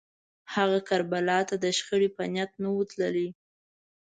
[0.53, 3.29] هغه کربلا ته د شخړې په نیت نه و تللی